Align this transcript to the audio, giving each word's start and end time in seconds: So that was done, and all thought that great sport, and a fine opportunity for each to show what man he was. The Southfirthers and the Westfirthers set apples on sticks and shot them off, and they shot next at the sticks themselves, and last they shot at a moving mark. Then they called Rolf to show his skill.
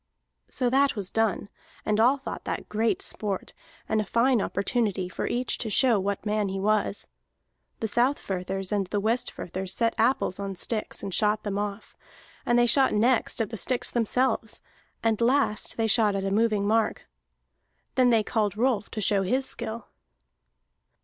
So 0.49 0.67
that 0.71 0.95
was 0.95 1.11
done, 1.11 1.47
and 1.85 1.99
all 1.99 2.17
thought 2.17 2.43
that 2.45 2.67
great 2.67 3.03
sport, 3.03 3.53
and 3.87 4.01
a 4.01 4.03
fine 4.03 4.41
opportunity 4.41 5.07
for 5.07 5.27
each 5.27 5.59
to 5.59 5.69
show 5.69 5.99
what 5.99 6.25
man 6.25 6.49
he 6.49 6.59
was. 6.59 7.05
The 7.81 7.87
Southfirthers 7.87 8.71
and 8.71 8.87
the 8.87 8.99
Westfirthers 8.99 9.69
set 9.71 9.93
apples 9.99 10.39
on 10.39 10.55
sticks 10.55 11.03
and 11.03 11.13
shot 11.13 11.43
them 11.43 11.59
off, 11.59 11.95
and 12.47 12.57
they 12.57 12.65
shot 12.65 12.95
next 12.95 13.39
at 13.41 13.51
the 13.51 13.57
sticks 13.57 13.91
themselves, 13.91 14.59
and 15.03 15.21
last 15.21 15.77
they 15.77 15.85
shot 15.85 16.15
at 16.15 16.25
a 16.25 16.31
moving 16.31 16.65
mark. 16.65 17.03
Then 17.93 18.09
they 18.09 18.23
called 18.23 18.57
Rolf 18.57 18.89
to 18.89 19.01
show 19.01 19.21
his 19.21 19.45
skill. 19.45 19.85